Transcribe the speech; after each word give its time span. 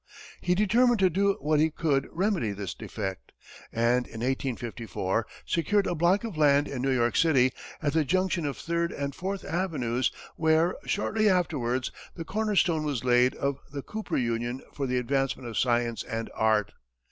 He 0.41 0.55
determined 0.55 0.97
to 0.97 1.11
do 1.11 1.37
what 1.41 1.59
he 1.59 1.69
could 1.69 2.07
remedy 2.11 2.53
this 2.53 2.73
defect, 2.73 3.33
and 3.71 4.07
in 4.07 4.21
1854, 4.21 5.27
secured 5.45 5.85
a 5.85 5.93
block 5.93 6.23
of 6.23 6.35
land 6.35 6.67
in 6.67 6.81
New 6.81 6.89
York 6.89 7.15
City, 7.15 7.53
at 7.83 7.93
the 7.93 8.03
junction 8.03 8.47
of 8.47 8.57
Third 8.57 8.91
and 8.91 9.13
Fourth 9.13 9.45
Avenues, 9.45 10.11
where, 10.37 10.75
shortly 10.87 11.29
afterwards, 11.29 11.91
the 12.15 12.25
cornerstone 12.25 12.83
was 12.83 13.03
laid 13.03 13.35
of 13.35 13.59
"The 13.71 13.83
Cooper 13.83 14.17
Union 14.17 14.63
for 14.73 14.87
the 14.87 14.97
Advancement 14.97 15.47
of 15.47 15.55
Science 15.59 16.01
and 16.03 16.31
Art." 16.33 16.71